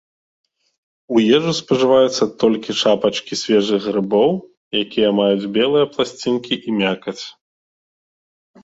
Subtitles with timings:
[1.15, 4.31] У ежу спажываецца толькі шапачкі свежых грыбоў,
[4.83, 7.21] якія маюць белыя пласцінкі і мякаць.